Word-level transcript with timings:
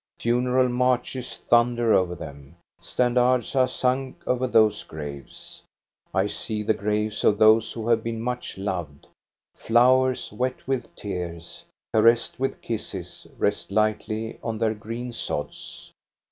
Funeral 0.17 0.67
marches 0.67 1.37
thunder 1.47 1.93
over 1.93 2.15
them. 2.15 2.55
Standards 2.81 3.55
are 3.55 3.67
sunk 3.67 4.23
over 4.25 4.47
those 4.47 4.83
graves. 4.83 5.61
I 6.11 6.25
see 6.25 6.63
the 6.63 6.73
graves 6.73 7.23
of 7.23 7.37
those 7.37 7.71
who 7.71 7.87
have 7.87 8.03
been 8.03 8.19
much 8.19 8.57
loved. 8.57 9.05
Flowers, 9.53 10.33
wet 10.33 10.67
with 10.67 10.95
tears, 10.95 11.65
caressed 11.93 12.39
with 12.39 12.61
kisses, 12.63 13.27
rest 13.37 13.69
lightly 13.71 14.39
on 14.41 14.57
their 14.57 14.73
green 14.73 15.11
sods. 15.13 15.91